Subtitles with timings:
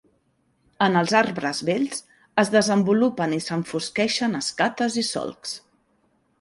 [0.85, 2.01] En els arbres vells
[2.45, 5.57] es desenvolupen i s'enfosqueixen escates i solcs.